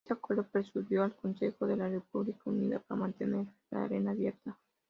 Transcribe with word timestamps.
Este 0.03 0.13
acuerdo 0.15 0.47
persuadió 0.47 1.03
al 1.03 1.15
Consejo 1.15 1.67
de 1.67 1.77
la 1.77 1.87
República 1.87 2.41
Unida 2.45 2.79
para 2.79 3.01
mantener 3.01 3.45
la 3.69 3.83
Arena 3.83 4.09
abierta. 4.09 4.57